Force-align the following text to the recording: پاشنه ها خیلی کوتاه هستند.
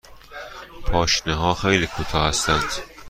پاشنه 0.91 1.35
ها 1.35 1.53
خیلی 1.53 1.87
کوتاه 1.87 2.27
هستند. 2.27 2.69